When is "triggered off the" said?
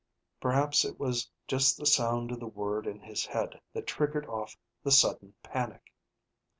3.85-4.89